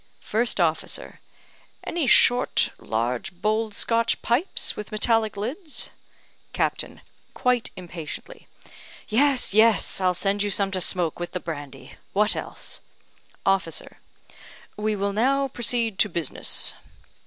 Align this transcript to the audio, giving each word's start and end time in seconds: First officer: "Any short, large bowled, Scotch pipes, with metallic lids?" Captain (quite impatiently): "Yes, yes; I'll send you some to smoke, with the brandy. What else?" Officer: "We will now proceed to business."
First 0.23 0.59
officer: 0.59 1.19
"Any 1.83 2.07
short, 2.07 2.71
large 2.79 3.31
bowled, 3.33 3.75
Scotch 3.75 4.19
pipes, 4.23 4.75
with 4.75 4.91
metallic 4.91 5.37
lids?" 5.37 5.91
Captain 6.53 7.01
(quite 7.35 7.69
impatiently): 7.75 8.47
"Yes, 9.09 9.53
yes; 9.53 10.01
I'll 10.01 10.15
send 10.15 10.41
you 10.41 10.49
some 10.49 10.71
to 10.71 10.81
smoke, 10.81 11.19
with 11.19 11.33
the 11.33 11.39
brandy. 11.39 11.97
What 12.13 12.35
else?" 12.35 12.81
Officer: 13.45 13.99
"We 14.75 14.95
will 14.95 15.13
now 15.13 15.49
proceed 15.49 15.99
to 15.99 16.09
business." 16.09 16.73